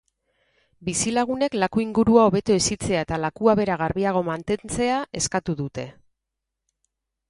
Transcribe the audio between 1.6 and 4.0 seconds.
laku ingurua hobeto hesitzea eta lakua bera